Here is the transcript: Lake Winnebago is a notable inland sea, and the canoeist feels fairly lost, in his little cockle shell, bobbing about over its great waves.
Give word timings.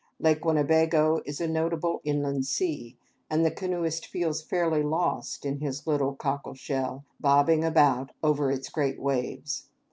Lake 0.17 0.43
Winnebago 0.43 1.21
is 1.27 1.39
a 1.39 1.47
notable 1.47 2.01
inland 2.03 2.47
sea, 2.47 2.97
and 3.29 3.45
the 3.45 3.51
canoeist 3.51 4.07
feels 4.07 4.41
fairly 4.41 4.81
lost, 4.81 5.45
in 5.45 5.59
his 5.59 5.85
little 5.85 6.15
cockle 6.15 6.55
shell, 6.55 7.05
bobbing 7.19 7.63
about 7.63 8.09
over 8.23 8.49
its 8.51 8.67
great 8.67 8.99
waves. 8.99 9.69